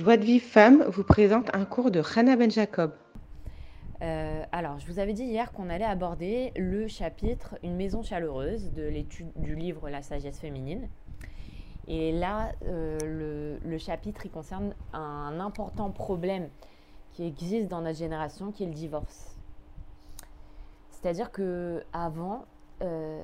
Joie 0.00 0.16
de 0.16 0.24
Vive 0.24 0.42
Femme 0.42 0.82
vous 0.84 1.04
présente 1.04 1.54
un 1.54 1.66
cours 1.66 1.90
de 1.90 2.00
Hannah 2.16 2.34
Ben 2.34 2.50
Jacob. 2.50 2.94
Euh, 4.00 4.42
alors, 4.50 4.78
je 4.78 4.86
vous 4.86 4.98
avais 4.98 5.12
dit 5.12 5.24
hier 5.24 5.52
qu'on 5.52 5.68
allait 5.68 5.84
aborder 5.84 6.52
le 6.56 6.88
chapitre 6.88 7.58
Une 7.62 7.76
maison 7.76 8.02
chaleureuse 8.02 8.72
de 8.72 8.82
l'étude 8.82 9.30
du 9.36 9.54
livre 9.54 9.90
La 9.90 10.00
sagesse 10.00 10.38
féminine. 10.38 10.88
Et 11.86 12.12
là, 12.12 12.52
euh, 12.64 13.58
le, 13.62 13.76
chapitre 13.76 14.24
il 14.24 14.30
concerne 14.30 14.74
un 14.94 15.38
important 15.38 15.90
problème 15.90 16.48
qui 17.12 17.26
existe 17.26 17.68
dans 17.68 17.82
notre 17.82 17.98
génération, 17.98 18.52
qui 18.52 18.62
est 18.62 18.68
le 18.68 18.72
divorce. 18.72 19.36
C'est-à-dire 20.92 21.30
que 21.30 21.84
avant, 21.92 22.46
euh, 22.80 23.20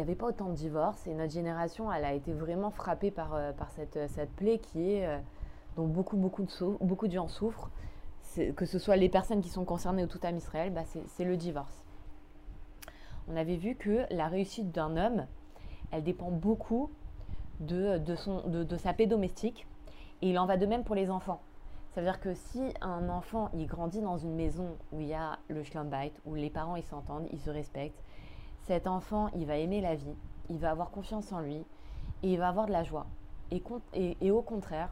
n'y 0.00 0.10
avait 0.10 0.16
pas 0.16 0.26
autant 0.26 0.48
de 0.48 0.54
divorces 0.54 1.06
et 1.06 1.14
notre 1.14 1.32
génération, 1.32 1.92
elle 1.92 2.04
a 2.04 2.12
été 2.12 2.32
vraiment 2.32 2.70
frappée 2.70 3.10
par, 3.10 3.34
euh, 3.34 3.52
par 3.52 3.70
cette, 3.70 3.98
cette, 4.08 4.30
plaie 4.32 4.58
qui 4.58 4.92
est, 4.92 5.06
euh, 5.06 5.18
dont 5.76 5.86
beaucoup, 5.86 6.16
beaucoup 6.16 6.42
de, 6.42 6.84
beaucoup 6.84 7.06
de 7.06 7.12
gens 7.12 7.28
souffrent. 7.28 7.70
Que 8.54 8.64
ce 8.64 8.78
soit 8.78 8.94
les 8.94 9.08
personnes 9.08 9.40
qui 9.40 9.48
sont 9.48 9.64
concernées 9.64 10.04
ou 10.04 10.06
tout 10.06 10.20
à 10.22 10.30
Israël, 10.30 10.72
bah 10.72 10.84
c'est 10.84 11.24
le 11.24 11.36
divorce. 11.36 11.84
On 13.26 13.34
avait 13.34 13.56
vu 13.56 13.74
que 13.74 14.06
la 14.14 14.28
réussite 14.28 14.70
d'un 14.70 14.96
homme, 14.96 15.26
elle 15.90 16.04
dépend 16.04 16.30
beaucoup 16.30 16.90
de, 17.58 17.98
de, 17.98 18.14
son, 18.14 18.46
de, 18.46 18.62
de 18.62 18.76
sa 18.76 18.92
paix 18.92 19.06
domestique 19.06 19.66
et 20.22 20.30
il 20.30 20.38
en 20.38 20.46
va 20.46 20.56
de 20.56 20.66
même 20.66 20.84
pour 20.84 20.94
les 20.94 21.10
enfants. 21.10 21.40
Ça 21.92 22.00
veut 22.00 22.06
dire 22.06 22.20
que 22.20 22.34
si 22.34 22.72
un 22.80 23.08
enfant 23.08 23.50
il 23.52 23.66
grandit 23.66 24.00
dans 24.00 24.16
une 24.16 24.36
maison 24.36 24.76
où 24.92 25.00
il 25.00 25.08
y 25.08 25.14
a 25.14 25.38
le 25.48 25.64
schlumbite, 25.64 26.14
où 26.24 26.36
les 26.36 26.50
parents 26.50 26.76
ils 26.76 26.84
s'entendent, 26.84 27.26
ils 27.32 27.40
se 27.40 27.50
respectent, 27.50 28.00
cet 28.70 28.86
enfant 28.86 29.30
il 29.34 29.46
va 29.46 29.56
aimer 29.56 29.80
la 29.80 29.96
vie, 29.96 30.14
il 30.48 30.58
va 30.58 30.70
avoir 30.70 30.92
confiance 30.92 31.32
en 31.32 31.40
lui 31.40 31.56
et 32.22 32.32
il 32.32 32.38
va 32.38 32.46
avoir 32.46 32.66
de 32.66 32.70
la 32.70 32.84
joie. 32.84 33.06
Et, 33.50 34.30
au 34.30 34.42
contraire, 34.42 34.90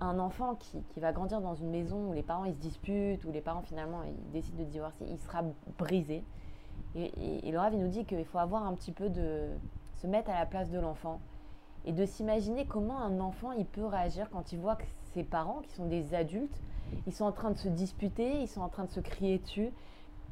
un 0.00 0.18
enfant 0.18 0.54
qui, 0.54 0.82
qui, 0.88 0.98
va 0.98 1.12
grandir 1.12 1.42
dans 1.42 1.54
une 1.54 1.68
maison 1.68 2.08
où 2.08 2.14
les 2.14 2.22
parents 2.22 2.46
ils 2.46 2.54
se 2.54 2.58
disputent, 2.58 3.22
où 3.26 3.30
les 3.30 3.42
parents 3.42 3.60
finalement 3.60 4.00
ils 4.02 4.32
décident 4.32 4.60
de 4.60 4.64
divorcer, 4.64 5.04
il 5.10 5.18
sera 5.18 5.42
brisé. 5.76 6.24
Et, 6.94 7.02
et, 7.04 7.48
et 7.48 7.52
nous 7.52 7.88
dit 7.88 8.06
qu'il 8.06 8.24
faut 8.24 8.38
avoir 8.38 8.62
un 8.62 8.72
petit 8.72 8.92
peu 8.92 9.10
de 9.10 9.48
se 10.00 10.06
mettre 10.06 10.30
à 10.30 10.38
la 10.38 10.46
place 10.46 10.70
de 10.70 10.80
l'enfant 10.80 11.20
et 11.84 11.92
de 11.92 12.06
s'imaginer 12.06 12.64
comment 12.64 12.98
un 12.98 13.20
enfant 13.20 13.52
il 13.52 13.66
peut 13.66 13.84
réagir 13.84 14.30
quand 14.30 14.52
il 14.52 14.58
voit 14.58 14.76
que 14.76 14.84
ses 15.12 15.22
parents, 15.22 15.60
qui 15.68 15.74
sont 15.74 15.86
des 15.86 16.14
adultes, 16.14 16.62
ils 17.06 17.12
sont 17.12 17.26
en 17.26 17.32
train 17.32 17.50
de 17.50 17.58
se 17.58 17.68
disputer, 17.68 18.40
ils 18.40 18.48
sont 18.48 18.62
en 18.62 18.70
train 18.70 18.84
de 18.84 18.90
se 18.90 19.00
crier 19.00 19.36
dessus. 19.38 19.70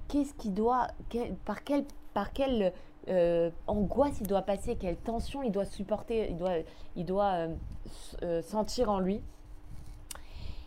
Qu'est-ce 0.08 0.32
qu'il 0.32 0.54
doit, 0.54 0.86
par 1.44 1.62
quelle, 1.62 1.84
par 2.16 2.32
quelle 2.32 2.72
euh, 3.08 3.50
angoisse 3.66 4.22
il 4.22 4.26
doit 4.26 4.40
passer, 4.40 4.76
quelle 4.76 4.96
tension 4.96 5.42
il 5.42 5.52
doit 5.52 5.66
supporter, 5.66 6.30
il 6.30 6.38
doit, 6.38 6.54
il 6.96 7.04
doit 7.04 7.32
euh, 7.32 7.54
euh, 8.22 8.40
sentir 8.40 8.88
en 8.88 9.00
lui. 9.00 9.20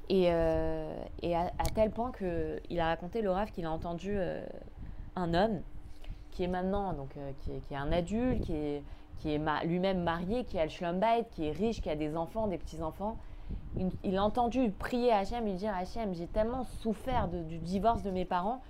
Et, 0.09 0.29
à, 0.29 1.49
tel 1.73 1.89
point 1.89 2.11
qu'il 2.11 2.79
a 2.79 2.85
raconté 2.85 3.23
le 3.23 3.31
rêve 3.31 3.49
qu'il 3.49 3.65
a 3.65 3.71
entendu 3.71 4.15
un 5.15 5.33
homme 5.33 5.61
qui 6.31 6.43
est 6.43 6.47
maintenant 6.47 6.93
donc 6.93 7.09
qui 7.41 7.51
est, 7.51 7.75
un 7.75 7.91
adulte, 7.91 8.43
qui 8.43 8.53
est, 8.53 8.83
qui 9.17 9.33
est 9.33 9.41
lui-même 9.65 10.03
marié, 10.03 10.45
qui 10.45 10.59
a 10.59 10.65
le 10.65 10.69
schlumbait, 10.69 11.25
qui 11.31 11.47
est 11.47 11.51
riche, 11.51 11.81
qui 11.81 11.89
a 11.89 11.95
des 11.95 12.15
enfants, 12.15 12.47
des 12.47 12.59
petits-enfants. 12.59 13.17
Il, 14.03 14.17
a 14.17 14.23
entendu 14.23 14.71
prier 14.71 15.11
Hachem, 15.11 15.45
lui 15.45 15.53
dire 15.53 15.73
Hachem, 15.75 16.13
j'ai 16.13 16.27
tellement 16.27 16.63
souffert 16.63 17.27
du 17.27 17.57
divorce 17.57 18.03
de 18.03 18.11
mes 18.11 18.25
parents 18.25 18.61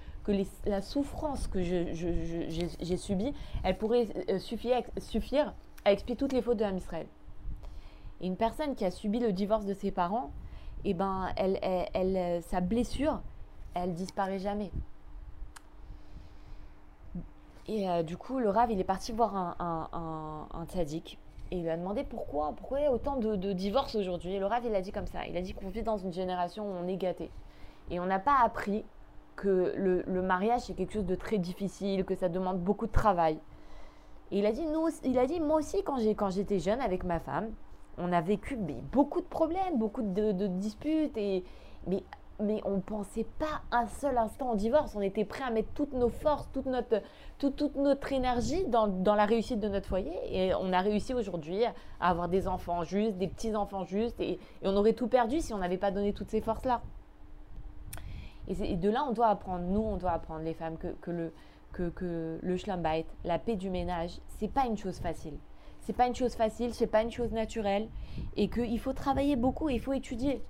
la 0.66 0.82
souffrance 0.82 1.48
que 1.48 1.62
j'ai 1.62 2.98
subie, 2.98 3.34
elle 3.64 3.78
pourrait 3.78 4.08
euh, 4.30 4.40
suffire, 4.40 5.54
à 5.86 5.92
expier 5.92 6.16
toutes 6.16 6.34
les 6.34 6.42
fautes 6.42 6.58
de 6.58 6.64
l'âme 6.64 6.78
Israël. 6.78 7.08
Et 8.22 8.28
une 8.28 8.36
personne 8.36 8.76
qui 8.76 8.86
a 8.86 8.92
subi 8.92 9.20
le 9.20 9.32
divorce 9.32 9.66
de 9.66 9.74
ses 9.74 9.92
parents, 9.92 10.32
eh 10.86 10.94
ben, 10.94 11.30
elle, 11.36 11.60
elle, 11.62 12.42
sa 12.44 12.62
blessure, 12.62 13.22
elle 13.74 13.94
disparaît 13.94 14.40
jamais. 14.40 14.72
Et 17.70 17.88
euh, 17.88 18.02
du 18.02 18.18
coup, 18.18 18.40
le 18.40 18.50
Rav, 18.50 18.72
il 18.72 18.80
est 18.80 18.84
parti 18.84 19.12
voir 19.12 19.36
un, 19.36 19.56
un, 19.60 20.48
un, 20.60 20.66
tzaddik. 20.66 21.20
Et 21.52 21.58
il 21.58 21.62
lui 21.62 21.70
a 21.70 21.78
demandé 21.78 22.04
pourquoi, 22.04 22.54
pourquoi 22.58 22.80
il 22.80 22.84
y 22.84 22.88
a 22.88 22.92
autant 22.92 23.18
de, 23.18 23.54
divorces 23.54 23.94
aujourd'hui. 23.94 24.34
Et 24.34 24.40
le 24.40 24.48
Rav, 24.48 24.66
il 24.66 24.74
a 24.74 24.82
dit 24.82 24.92
comme 24.92 25.06
ça. 25.06 25.28
Il 25.28 25.38
a 25.38 25.42
dit 25.42 25.54
qu'on 25.54 25.70
vit 25.70 25.84
dans 25.84 25.98
une 25.98 26.12
génération 26.12 26.66
où 26.66 26.74
on 26.74 26.88
est 26.88 26.98
gâté. 26.98 27.30
Et 27.92 28.00
on 28.00 28.08
n'a 28.08 28.18
pas 28.18 28.38
appris 28.44 28.84
que 29.40 29.74
le, 29.76 30.22
mariage, 30.22 30.62
c'est 30.62 30.74
quelque 30.74 30.94
chose 30.94 31.06
de 31.06 31.16
très 31.16 31.38
difficile, 31.38 32.04
que 32.04 32.16
ça 32.16 32.28
demande 32.28 32.60
beaucoup 32.60 32.88
de 32.88 32.92
travail. 32.92 33.40
Et 34.32 34.40
il 34.40 34.46
a 34.46 34.52
dit, 34.52 34.66
nous, 34.68 34.90
il 35.06 35.18
a 35.18 35.26
dit 35.26 35.40
moi 35.40 35.58
aussi, 35.58 35.82
quand, 35.84 36.30
j'étais 36.30 36.60
jeune 36.60 36.82
avec 36.82 37.04
ma 37.04 37.20
femme, 37.20 37.50
on 37.98 38.12
a 38.12 38.22
vécu 38.22 38.58
beaucoup 38.92 39.22
de 39.22 39.26
problèmes, 39.26 39.78
beaucoup 39.78 40.02
de, 40.02 40.48
disputes. 40.48 41.18
Et, 41.18 41.44
mais 41.88 42.04
mais 42.42 42.62
on 42.64 42.78
ne 42.78 42.82
pensait 42.82 43.26
pas 43.38 43.62
un 43.72 43.86
seul 43.88 44.18
instant 44.18 44.52
au 44.52 44.56
divorce. 44.56 44.96
On 44.96 45.02
était 45.02 45.26
prêt 45.26 45.44
à 45.44 45.52
mettre 45.52 45.70
toutes 45.74 45.94
nos 45.94 46.10
forces, 46.10 46.50
toute 46.54 46.68
notre, 46.68 47.02
toute, 47.38 47.76
notre 47.76 48.14
énergie 48.14 48.66
dans, 48.68 48.88
la 49.16 49.26
réussite 49.26 49.60
de 49.60 49.68
notre 49.68 49.88
foyer. 49.88 50.14
Et 50.32 50.54
on 50.56 50.72
a 50.72 50.80
réussi 50.80 51.14
aujourd'hui 51.14 51.66
à 51.66 52.10
avoir 52.10 52.30
des 52.30 52.48
enfants 52.48 52.84
justes, 52.84 53.18
des 53.18 53.28
petits-enfants 53.28 53.84
justes. 53.84 54.20
Et, 54.22 54.40
on 54.64 54.76
aurait 54.78 54.94
tout 54.94 55.08
perdu 55.08 55.42
si 55.42 55.54
on 55.54 55.58
n'avait 55.58 55.78
pas 55.78 55.92
donné 55.92 56.14
toutes 56.14 56.30
ces 56.30 56.42
forces-là. 56.42 56.82
Et, 58.50 58.76
de 58.76 58.90
là, 58.90 59.06
on 59.08 59.14
doit 59.14 59.28
apprendre, 59.28 59.64
nous, 59.66 59.82
on 59.82 59.98
doit 59.98 60.12
apprendre, 60.12 60.42
les 60.42 60.54
femmes, 60.54 60.78
que, 60.78 61.12
le, 61.12 61.32
que, 61.72 62.40
la 63.24 63.40
paix 63.40 63.56
du 63.56 63.70
ménage, 63.70 64.20
c'est 64.40 64.52
pas 64.52 64.66
une 64.66 64.78
chose 64.78 65.00
facile. 65.00 65.38
C'est 65.82 65.94
pas 65.94 66.08
une 66.08 66.16
chose 66.16 66.36
facile, 66.36 66.74
c'est 66.74 66.88
pas 66.88 67.02
une 67.02 67.12
chose 67.12 67.32
naturelle. 67.32 67.88
Et 68.36 68.50
qu'il 68.50 68.80
faut 68.80 68.94
travailler 68.94 69.36
beaucoup, 69.36 69.70
il 69.70 69.80
faut 69.80 69.94
étudier 69.94 70.44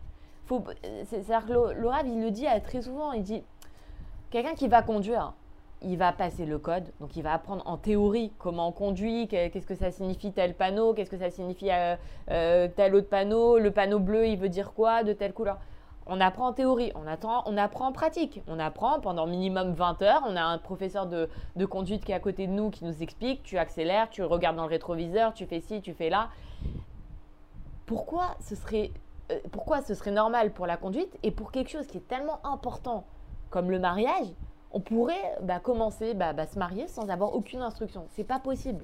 c'est-à-dire 1.05 1.45
que 1.45 1.53
le, 1.53 1.89
il 2.05 2.21
le 2.21 2.31
dit 2.31 2.47
très 2.63 2.81
souvent, 2.81 3.11
il 3.11 3.23
dit, 3.23 3.43
quelqu'un 4.31 4.53
qui 4.55 4.67
va 4.67 4.81
conduire, 4.81 5.33
il 5.81 5.97
va 5.97 6.11
passer 6.11 6.45
le 6.45 6.57
code, 6.57 6.85
donc 6.99 7.15
il 7.15 7.23
va 7.23 7.33
apprendre 7.33 7.63
en 7.65 7.77
théorie 7.77 8.33
comment 8.37 8.69
on 8.69 8.71
conduit, 8.71 9.27
qu'est-ce 9.27 9.65
que 9.65 9.75
ça 9.75 9.91
signifie 9.91 10.31
tel 10.33 10.55
panneau, 10.55 10.93
qu'est-ce 10.93 11.09
que 11.09 11.17
ça 11.17 11.29
signifie 11.29 11.71
euh, 11.71 11.95
euh, 12.31 12.67
tel 12.75 12.95
autre 12.95 13.07
panneau, 13.07 13.59
le 13.59 13.71
panneau 13.71 13.99
bleu 13.99 14.27
il 14.27 14.37
veut 14.37 14.49
dire 14.49 14.73
quoi, 14.73 15.03
de 15.03 15.13
telle 15.13 15.33
couleur. 15.33 15.59
On 16.11 16.19
apprend 16.19 16.47
en 16.47 16.53
théorie, 16.53 16.91
on, 16.95 17.05
attend, 17.05 17.43
on 17.45 17.55
apprend 17.55 17.87
en 17.87 17.91
pratique. 17.91 18.41
On 18.47 18.57
apprend 18.57 18.99
pendant 18.99 19.27
minimum 19.27 19.73
20 19.73 20.01
heures. 20.01 20.23
On 20.27 20.35
a 20.35 20.43
un 20.43 20.57
professeur 20.57 21.05
de, 21.05 21.29
de 21.55 21.65
conduite 21.65 22.03
qui 22.03 22.11
est 22.11 22.15
à 22.15 22.19
côté 22.19 22.47
de 22.47 22.51
nous 22.51 22.71
qui 22.71 22.83
nous 22.83 23.03
explique, 23.03 23.43
tu 23.43 23.59
accélères, 23.59 24.09
tu 24.09 24.23
regardes 24.23 24.55
dans 24.55 24.63
le 24.63 24.69
rétroviseur, 24.69 25.33
tu 25.35 25.45
fais 25.45 25.59
ci, 25.61 25.81
tu 25.81 25.93
fais 25.93 26.09
là. 26.09 26.29
Pourquoi 27.85 28.35
ce 28.39 28.55
serait 28.55 28.91
euh, 29.31 29.39
pourquoi 29.51 29.81
ce 29.81 29.93
serait 29.93 30.11
normal 30.11 30.51
pour 30.51 30.65
la 30.65 30.77
conduite 30.77 31.17
et 31.21 31.31
pour 31.31 31.51
quelque 31.51 31.69
chose 31.69 31.85
qui 31.85 31.97
est 31.97 32.07
tellement 32.07 32.39
important 32.43 33.05
comme 33.49 33.69
le 33.69 33.79
mariage, 33.79 34.27
on 34.71 34.79
pourrait 34.79 35.37
bah, 35.41 35.59
commencer 35.59 36.13
bah, 36.13 36.33
bah, 36.33 36.47
se 36.47 36.57
marier 36.57 36.87
sans 36.87 37.09
avoir 37.09 37.35
aucune 37.35 37.61
instruction? 37.61 38.05
C'est 38.09 38.23
pas 38.23 38.39
possible. 38.39 38.83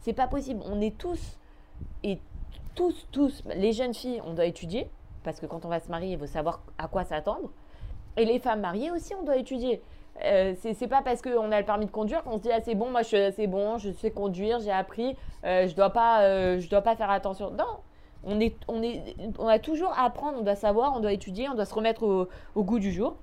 C'est 0.00 0.12
pas 0.12 0.26
possible. 0.26 0.62
On 0.64 0.80
est 0.80 0.96
tous 0.96 1.38
et 2.02 2.18
tous, 2.74 3.06
tous, 3.12 3.42
les 3.54 3.72
jeunes 3.72 3.94
filles, 3.94 4.22
on 4.24 4.32
doit 4.32 4.46
étudier 4.46 4.88
parce 5.24 5.40
que 5.40 5.46
quand 5.46 5.64
on 5.64 5.68
va 5.68 5.80
se 5.80 5.88
marier, 5.90 6.12
il 6.12 6.18
faut 6.18 6.26
savoir 6.26 6.60
à 6.78 6.88
quoi 6.88 7.04
s'attendre. 7.04 7.50
Et 8.16 8.24
les 8.24 8.38
femmes 8.38 8.60
mariées 8.60 8.90
aussi, 8.90 9.14
on 9.14 9.22
doit 9.22 9.36
étudier. 9.36 9.82
Euh, 10.24 10.54
c'est 10.60 10.88
pas 10.88 11.02
parce 11.02 11.22
qu'on 11.22 11.50
a 11.52 11.58
le 11.58 11.64
permis 11.64 11.86
de 11.86 11.90
conduire 11.90 12.22
qu'on 12.22 12.36
se 12.36 12.42
dit 12.42 12.50
ah 12.52 12.60
c'est 12.60 12.74
bon 12.74 12.90
moi 12.90 13.02
c'est 13.02 13.46
bon 13.46 13.78
je 13.78 13.90
sais 13.92 14.10
conduire 14.10 14.60
j'ai 14.60 14.70
appris 14.70 15.16
euh, 15.46 15.66
je 15.66 15.74
dois 15.74 15.88
pas 15.88 16.20
euh, 16.20 16.60
je 16.60 16.68
dois 16.68 16.82
pas 16.82 16.94
faire 16.96 17.10
attention 17.10 17.50
non 17.50 17.78
on, 18.24 18.38
est, 18.40 18.54
on, 18.68 18.82
est, 18.82 19.16
on 19.38 19.48
a 19.48 19.58
toujours 19.58 19.92
à 19.92 20.04
apprendre, 20.04 20.38
on 20.38 20.42
doit 20.42 20.54
savoir, 20.54 20.94
on 20.96 21.00
doit 21.00 21.12
étudier, 21.12 21.48
on 21.48 21.54
doit 21.54 21.64
se 21.64 21.74
remettre 21.74 22.28
au, 22.54 22.62
goût 22.62 22.78
du 22.78 22.92
jour. 22.92 23.16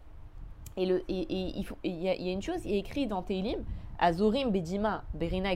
Et 0.77 0.83
il 1.07 1.83
y, 1.83 2.09
a, 2.09 2.31
une 2.31 2.41
chose, 2.41 2.65
il 2.65 2.73
est 2.73 2.79
écrit 2.79 3.07
dans 3.07 3.21
Teilim, 3.21 3.63
Azorim 3.97 4.49
Bedima 4.49 5.03
Berina 5.13 5.51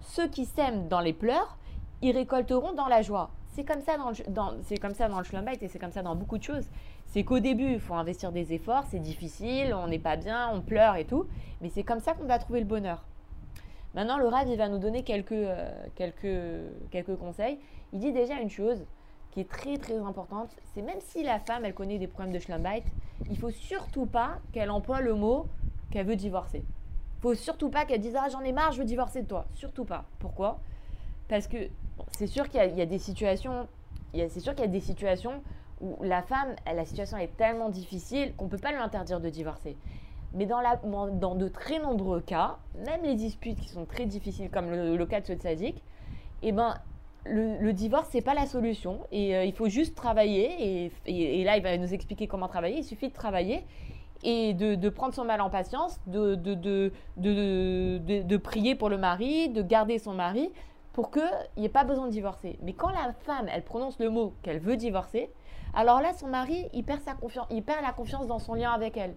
ceux 0.00 0.28
qui 0.28 0.44
sèment 0.44 0.88
dans 0.88 1.00
les 1.00 1.12
pleurs, 1.12 1.56
ils 2.02 2.16
récolteront 2.16 2.72
dans 2.72 2.88
la 2.88 3.02
joie. 3.02 3.30
C'est 3.52 3.64
comme 3.64 3.82
ça 3.82 3.98
dans 3.98 4.08
le, 4.08 4.62
c'est 4.62 4.78
comme 4.78 4.94
ça 4.94 5.08
dans 5.08 5.20
le 5.20 5.62
et 5.62 5.68
c'est 5.68 5.78
comme 5.78 5.92
ça 5.92 6.02
dans 6.02 6.16
beaucoup 6.16 6.38
de 6.38 6.42
choses. 6.42 6.66
C'est 7.06 7.22
qu'au 7.22 7.38
début, 7.38 7.72
il 7.74 7.80
faut 7.80 7.94
investir 7.94 8.32
des 8.32 8.54
efforts, 8.54 8.84
c'est 8.90 8.98
difficile, 8.98 9.74
on 9.74 9.88
n'est 9.88 9.98
pas 9.98 10.16
bien, 10.16 10.48
on 10.50 10.62
pleure 10.62 10.96
et 10.96 11.04
tout, 11.04 11.26
mais 11.60 11.68
c'est 11.68 11.82
comme 11.82 12.00
ça 12.00 12.14
qu'on 12.14 12.24
va 12.24 12.38
trouver 12.38 12.60
le 12.60 12.66
bonheur. 12.66 13.04
Maintenant, 13.94 14.16
le 14.16 14.26
Rav, 14.26 14.48
il 14.48 14.56
va 14.56 14.68
nous 14.68 14.78
donner 14.78 15.02
quelques, 15.02 15.32
euh, 15.32 15.70
quelques, 15.94 16.90
quelques 16.90 17.16
conseils. 17.16 17.58
Il 17.92 17.98
dit 17.98 18.12
déjà 18.12 18.40
une 18.40 18.48
chose 18.48 18.86
qui 19.32 19.40
est 19.40 19.48
très 19.48 19.76
très 19.76 19.98
importante, 19.98 20.56
c'est 20.74 20.82
même 20.82 21.00
si 21.00 21.22
la 21.22 21.38
femme, 21.38 21.66
elle 21.66 21.74
connaît 21.74 21.98
des 21.98 22.06
problèmes 22.06 22.32
de 22.32 22.38
schlumbite, 22.38 22.84
il 23.28 23.36
faut 23.36 23.50
surtout 23.50 24.06
pas 24.06 24.38
qu'elle 24.52 24.70
emploie 24.70 25.02
le 25.02 25.14
mot 25.14 25.46
qu'elle 25.90 26.06
veut 26.06 26.16
divorcer. 26.16 26.64
Il 27.18 27.20
faut 27.20 27.34
surtout 27.34 27.68
pas 27.68 27.84
qu'elle 27.84 28.00
dise 28.00 28.16
«Ah, 28.18 28.28
j'en 28.30 28.40
ai 28.40 28.52
marre, 28.52 28.72
je 28.72 28.78
veux 28.78 28.84
divorcer 28.84 29.22
de 29.22 29.28
toi». 29.28 29.46
Surtout 29.54 29.84
pas. 29.84 30.06
Pourquoi? 30.18 30.58
Parce 31.28 31.46
que 31.46 31.68
c'est 32.12 32.26
sûr 32.26 32.48
qu'il 32.48 32.60
y, 32.76 32.82
a 32.82 32.86
des 32.86 32.98
situations... 32.98 33.66
C'est 34.14 34.40
sûr 34.40 34.54
qu'il 34.54 34.64
y 34.64 34.68
a 34.68 34.70
des 34.70 34.80
situations 34.80 35.42
où 35.80 35.96
la 36.02 36.22
femme, 36.22 36.54
la 36.66 36.84
situation 36.84 37.16
est 37.16 37.36
tellement 37.36 37.68
difficile 37.68 38.34
qu'on 38.36 38.48
peut 38.48 38.58
pas 38.58 38.70
lui 38.70 38.78
interdire 38.78 39.20
de 39.20 39.28
divorcer. 39.28 39.76
Mais 40.34 40.46
dans, 40.46 41.34
de 41.34 41.48
très 41.48 41.78
nombreux 41.78 42.20
cas, 42.20 42.56
même 42.86 43.02
les 43.02 43.14
disputes 43.14 43.60
qui 43.60 43.68
sont 43.68 43.84
très 43.84 44.06
difficiles, 44.06 44.48
comme 44.50 44.70
le, 44.70 45.06
cas 45.06 45.20
de 45.20 45.26
ce 45.26 45.36
sadique, 45.36 45.82
eh 46.42 46.52
ben, 46.52 46.74
le, 47.24 47.58
le 47.58 47.72
divorce, 47.72 48.08
c'est 48.10 48.22
pas 48.22 48.34
la 48.34 48.46
solution. 48.46 49.00
Et 49.10 49.36
euh, 49.36 49.44
il 49.44 49.52
faut 49.52 49.68
juste 49.68 49.94
travailler. 49.94 50.90
Et, 51.06 51.44
là, 51.44 51.56
il 51.56 51.62
va 51.62 51.76
nous 51.76 51.92
expliquer 51.92 52.26
comment 52.26 52.48
travailler. 52.48 52.78
Il 52.78 52.84
suffit 52.84 53.08
de 53.08 53.14
travailler 53.14 53.64
et 54.24 54.54
de, 54.54 54.88
prendre 54.88 55.12
son 55.12 55.24
mal 55.24 55.40
en 55.40 55.50
patience, 55.50 56.00
de 56.06 56.86
prier 58.36 58.74
pour 58.74 58.88
le 58.88 58.96
mari, 58.96 59.48
de 59.48 59.62
garder 59.62 59.98
son 59.98 60.14
mari 60.14 60.50
pour 60.92 61.10
qu'il 61.10 61.22
n'y 61.56 61.64
ait 61.64 61.70
pas 61.70 61.84
besoin 61.84 62.06
de 62.06 62.12
divorcer. 62.12 62.58
Mais 62.62 62.72
quand 62.72 62.90
la 62.90 63.12
femme, 63.12 63.48
elle 63.52 63.62
prononce 63.62 63.98
le 63.98 64.10
mot 64.10 64.34
qu'elle 64.42 64.58
veut 64.58 64.76
divorcer, 64.76 65.30
alors 65.74 66.00
là, 66.00 66.12
son 66.12 66.28
mari, 66.28 66.68
il 66.74 66.84
perd, 66.84 67.00
sa 67.00 67.14
confiance, 67.14 67.46
il 67.50 67.62
perd 67.62 67.82
la 67.82 67.92
confiance 67.92 68.26
dans 68.26 68.38
son 68.38 68.54
lien 68.54 68.72
avec 68.72 68.96
elle. 68.96 69.14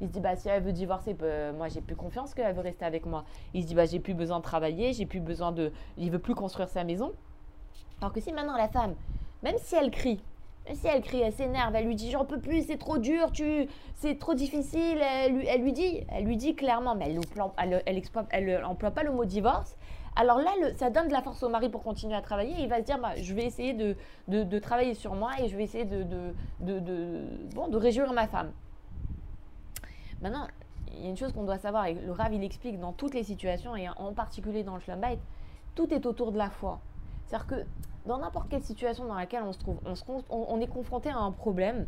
Il 0.00 0.06
se 0.06 0.12
dit, 0.12 0.20
bah, 0.20 0.36
si 0.36 0.48
elle 0.48 0.62
veut 0.62 0.72
divorcer, 0.72 1.12
bah, 1.12 1.52
moi, 1.52 1.68
j'ai 1.68 1.80
plus 1.80 1.96
confiance 1.96 2.32
qu'elle 2.32 2.54
veut 2.54 2.62
rester 2.62 2.84
avec 2.84 3.04
moi. 3.04 3.24
Il 3.52 3.62
se 3.62 3.68
dit, 3.68 3.74
bah, 3.74 3.84
j'ai 3.84 3.98
plus 3.98 4.14
besoin 4.14 4.38
de 4.38 4.44
travailler, 4.44 4.92
j'ai 4.92 5.06
plus 5.06 5.20
besoin 5.20 5.52
de. 5.52 5.72
Il 5.98 6.10
veut 6.10 6.20
plus 6.20 6.34
construire 6.34 6.68
sa 6.68 6.84
maison. 6.84 7.12
Alors 8.00 8.12
que 8.12 8.20
si 8.20 8.32
maintenant 8.32 8.56
la 8.56 8.68
femme, 8.68 8.94
même 9.42 9.56
si 9.58 9.74
elle 9.74 9.90
crie, 9.90 10.22
même 10.66 10.76
si 10.76 10.86
elle 10.86 11.02
crie, 11.02 11.20
elle 11.20 11.32
s'énerve, 11.32 11.74
elle 11.74 11.86
lui 11.86 11.96
dit 11.96 12.10
j'en 12.12 12.24
peux 12.24 12.38
plus, 12.38 12.64
c'est 12.66 12.78
trop 12.78 12.98
dur, 12.98 13.32
tu, 13.32 13.66
c'est 13.96 14.18
trop 14.20 14.34
difficile, 14.34 14.98
elle, 15.00 15.34
lui- 15.34 15.46
elle 15.46 15.62
lui 15.62 15.72
dit, 15.72 16.04
elle 16.08 16.24
lui 16.24 16.36
dit 16.36 16.54
clairement, 16.54 16.94
mais 16.94 17.10
elle 17.10 17.18
emploie, 17.18 17.52
elle, 17.58 17.82
elle 17.86 17.98
exploite- 17.98 18.28
elle 18.30 18.64
emploie 18.64 18.92
pas 18.92 19.02
le 19.02 19.10
mot 19.10 19.24
divorce. 19.24 19.76
Alors 20.18 20.38
là, 20.38 20.50
ça 20.74 20.90
donne 20.90 21.06
de 21.06 21.12
la 21.12 21.22
force 21.22 21.44
au 21.44 21.48
mari 21.48 21.68
pour 21.68 21.84
continuer 21.84 22.16
à 22.16 22.20
travailler. 22.20 22.52
Il 22.58 22.68
va 22.68 22.80
se 22.80 22.82
dire, 22.82 22.98
bah, 22.98 23.12
je 23.16 23.32
vais 23.34 23.44
essayer 23.44 23.72
de, 23.72 24.58
travailler 24.58 24.94
sur 24.94 25.14
moi 25.14 25.30
et 25.38 25.48
je 25.48 25.56
vais 25.56 25.62
essayer 25.62 25.84
de, 25.84 26.34
réjouir 27.76 28.12
ma 28.12 28.26
femme. 28.26 28.50
Maintenant, 30.20 30.48
il 30.92 31.04
y 31.04 31.06
a 31.06 31.10
une 31.10 31.16
chose 31.16 31.32
qu'on 31.32 31.44
doit 31.44 31.58
savoir, 31.58 31.86
et 31.86 31.94
le 31.94 32.10
Rav 32.10 32.34
il 32.34 32.42
explique 32.42 32.80
dans 32.80 32.92
toutes 32.92 33.14
les 33.14 33.22
situations, 33.22 33.76
et 33.76 33.88
en 33.88 34.12
particulier 34.12 34.64
dans 34.64 34.74
le 34.74 34.80
Shlambait, 34.80 35.20
tout 35.76 35.94
est 35.94 36.04
autour 36.04 36.32
de 36.32 36.38
la 36.38 36.50
foi. 36.50 36.80
C'est-à-dire 37.26 37.46
que 37.46 37.64
dans 38.04 38.18
n'importe 38.18 38.48
quelle 38.48 38.64
situation 38.64 39.04
dans 39.04 39.14
laquelle 39.14 39.44
on 39.44 39.52
se 39.52 39.60
trouve, 39.60 39.78
on, 40.30 40.60
est 40.60 40.66
confronté 40.66 41.10
à 41.10 41.18
un 41.18 41.30
problème. 41.30 41.86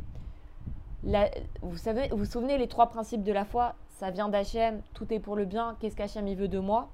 Vous 1.03 1.77
vous 2.13 2.25
souvenez 2.25 2.59
les 2.59 2.69
trois 2.69 2.91
principes 2.91 3.25
de 3.25 3.33
la 3.33 3.45
foi 3.45 3.75
Ça 3.89 4.13
vient 4.13 4.29
d'Hachem, 4.29 4.83
tout 4.95 5.13
est 5.13 5.19
pour 5.19 5.35
le 5.35 5.47
bien, 5.47 5.77
qu'est-ce 5.81 5.97
qu'Hachem 5.97 6.29
il 6.29 6.37
veut 6.37 6.47
de 6.47 6.61
moi? 6.61 6.91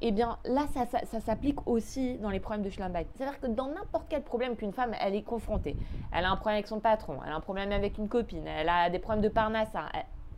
Eh 0.00 0.12
bien 0.12 0.38
là, 0.44 0.66
ça, 0.72 1.20
s'applique 1.20 1.66
aussi 1.66 2.18
dans 2.18 2.30
les 2.30 2.38
problèmes 2.38 2.64
de 2.64 2.70
Schlumbait. 2.70 3.06
C'est-à-dire 3.14 3.40
que 3.40 3.46
dans 3.46 3.66
n'importe 3.66 4.06
quel 4.08 4.22
problème 4.22 4.56
qu'une 4.56 4.72
femme, 4.72 4.94
elle 5.00 5.14
est 5.14 5.22
confrontée, 5.22 5.76
elle 6.12 6.24
a 6.24 6.30
un 6.30 6.36
problème 6.36 6.56
avec 6.56 6.68
son 6.68 6.78
patron, 6.78 7.18
elle 7.24 7.32
a 7.32 7.36
un 7.36 7.40
problème 7.40 7.72
avec 7.72 7.98
une 7.98 8.08
copine, 8.08 8.46
elle 8.46 8.68
a 8.68 8.90
des 8.90 9.00
problèmes 9.00 9.22
de 9.22 9.28
Parnassa, 9.28 9.86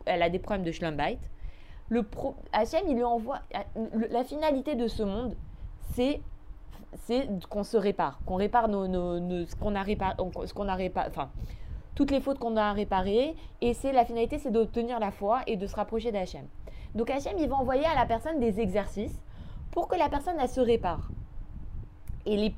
elle, 0.05 0.23
a 0.23 0.29
des 0.29 0.39
problèmes 0.39 0.65
de 0.65 0.71
Schlumbait. 0.71 1.19
Le 1.89 2.03
pro, 2.03 2.35
Hachem, 2.53 2.81
il 2.87 2.95
lui 2.95 3.03
envoie. 3.03 3.39
La 4.09 4.23
finalité 4.23 4.75
de 4.75 4.87
ce 4.87 5.03
monde, 5.03 5.35
c'est 5.93 6.21
qu'on 7.49 7.63
se 7.63 7.77
répare, 7.77 8.19
qu'on 8.25 8.35
répare 8.35 8.67
nos, 8.67 8.87
ce 9.45 9.55
qu'on 9.55 9.75
a 9.75 9.83
réparé, 9.83 10.15
qu'on 10.55 10.67
toutes 11.93 12.11
les 12.11 12.21
fautes 12.21 12.39
qu'on 12.39 12.55
a 12.55 12.71
réparées, 12.73 13.35
et 13.59 13.73
c'est 13.73 13.91
la 13.91 14.05
finalité, 14.05 14.39
c'est 14.39 14.49
d'obtenir 14.49 14.99
la 14.99 15.11
foi 15.11 15.41
et 15.45 15.57
de 15.57 15.67
se 15.67 15.75
rapprocher 15.75 16.11
d'Hachem. 16.11 16.47
Donc 16.95 17.09
Hachem, 17.09 17.37
il 17.37 17.47
va 17.47 17.57
envoyer 17.57 17.85
à 17.85 17.95
la 17.95 18.05
personne 18.05 18.39
des 18.39 18.59
exercices 18.59 19.21
pour 19.71 19.87
que 19.87 19.95
la 19.95 20.09
personne 20.09 20.35
elle 20.39 20.49
se 20.49 20.61
répare. 20.61 21.09
Et 22.25 22.53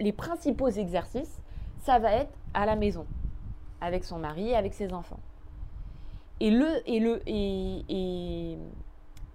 les, 0.00 0.12
principaux 0.12 0.68
exercices, 0.68 1.40
ça 1.82 1.98
va 1.98 2.12
être 2.12 2.32
à 2.52 2.66
la 2.66 2.74
maison, 2.74 3.06
avec 3.80 4.04
son 4.04 4.18
mari, 4.18 4.54
avec 4.54 4.74
ses 4.74 4.92
enfants. 4.92 5.20
Et 6.40 6.50
le 6.50 6.82
et 6.88 7.84
et, 7.88 8.58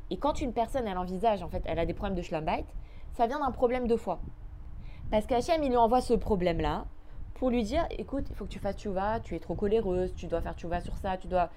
et, 0.09 0.17
quand 0.17 0.41
une 0.41 0.51
personne 0.51 0.85
elle 0.85 0.97
envisage 0.97 1.41
en 1.43 1.47
fait, 1.47 1.63
elle 1.65 1.79
a 1.79 1.85
des 1.85 1.93
problèmes 1.93 2.17
de 2.17 2.21
schlambait, 2.21 2.65
ça 3.13 3.25
vient 3.27 3.39
d'un 3.39 3.51
problème 3.51 3.87
de 3.87 3.95
foi. 3.95 4.19
Parce 5.11 5.25
qu'Hachem, 5.25 5.63
il 5.63 5.69
lui 5.69 5.77
envoie 5.77 6.01
ce 6.01 6.13
problème-là 6.13 6.85
pour 7.35 7.49
lui 7.49 7.63
dire 7.63 7.87
écoute, 7.91 8.25
il 8.29 8.35
faut 8.35 8.43
que 8.43 8.49
tu 8.49 8.59
fasses 8.59 8.75
tchouva, 8.75 9.21
tu 9.21 9.33
es 9.33 9.39
trop 9.39 9.55
coléreuse, 9.55 10.13
tu 10.13 10.27
dois 10.27 10.41
faire 10.41 10.55
tchouva 10.55 10.81
sur 10.81 10.97
ça, 10.97 11.17
tu 11.17 11.27
dois. 11.27 11.49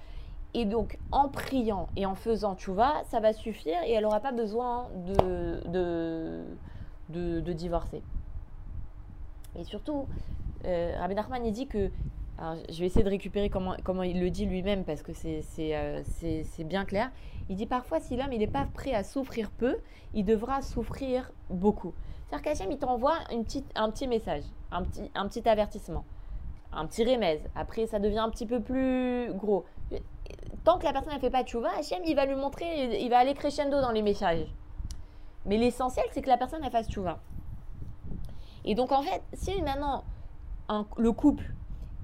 Et 0.55 0.65
donc, 0.65 0.99
en 1.11 1.29
priant 1.29 1.87
et 1.95 2.05
en 2.05 2.15
faisant 2.15 2.55
tchouva, 2.55 3.03
ça 3.05 3.19
va 3.19 3.33
suffire 3.33 3.81
et 3.85 3.93
elle 3.93 4.03
n'aura 4.03 4.19
pas 4.19 4.31
besoin 4.31 4.87
de, 5.07 5.67
de, 5.67 7.39
de, 7.41 7.53
divorcer. 7.53 8.03
Et 9.55 9.63
surtout, 9.63 10.07
euh, 10.65 10.95
Rabbi 10.99 11.15
Nachman, 11.15 11.45
il 11.45 11.51
dit 11.51 11.67
que. 11.67 11.89
Alors, 12.37 12.55
je 12.69 12.79
vais 12.79 12.87
essayer 12.87 13.03
de 13.03 13.09
récupérer 13.09 13.49
comment, 13.49 13.75
comment 13.83 14.01
il 14.01 14.19
le 14.19 14.31
dit 14.31 14.47
lui-même 14.47 14.83
parce 14.83 15.03
que 15.03 15.13
c'est 15.13 15.43
euh, 15.59 16.03
bien 16.65 16.83
clair. 16.83 17.11
Il 17.49 17.55
dit 17.55 17.67
parfois, 17.67 17.99
si 17.99 18.15
l'homme 18.15 18.31
n'est 18.31 18.47
pas 18.47 18.65
prêt 18.73 18.93
à 18.93 19.03
souffrir 19.03 19.51
peu, 19.51 19.77
il 20.13 20.25
devra 20.25 20.61
souffrir 20.61 21.31
beaucoup. 21.49 21.93
C'est-à-dire 22.27 22.43
qu'Hachem, 22.43 22.71
il 22.71 22.79
t'envoie 22.79 23.17
un 23.75 23.91
petit 23.91 24.07
message, 24.07 24.43
un 24.71 24.83
petit, 24.83 25.11
un 25.13 25.27
petit 25.27 25.47
avertissement, 25.47 26.05
un 26.71 26.87
petit 26.87 27.03
remède. 27.03 27.41
Après, 27.53 27.85
ça 27.85 27.99
devient 27.99 28.19
un 28.19 28.29
petit 28.29 28.47
peu 28.47 28.59
plus 28.59 29.31
gros. 29.33 29.65
Tant 30.63 30.77
que 30.77 30.85
la 30.85 30.93
personne 30.93 31.13
ne 31.13 31.19
fait 31.19 31.29
pas 31.29 31.43
de 31.43 31.47
chouva, 31.49 31.69
Hachem, 31.77 32.01
il 32.05 32.15
va 32.15 32.25
lui 32.25 32.35
montrer, 32.35 33.01
il 33.01 33.09
va 33.09 33.19
aller 33.19 33.33
crescendo 33.33 33.81
dans 33.81 33.91
les 33.91 34.01
messages. 34.01 34.45
Mais 35.45 35.57
l'essentiel, 35.57 36.05
c'est 36.11 36.21
que 36.21 36.29
la 36.29 36.37
personne, 36.37 36.63
elle 36.63 36.71
fasse 36.71 36.89
chouva. 36.89 37.19
Et 38.63 38.75
donc, 38.75 38.93
en 38.93 39.01
fait, 39.01 39.21
si 39.33 39.61
maintenant, 39.61 40.05
le 40.97 41.11
couple, 41.11 41.43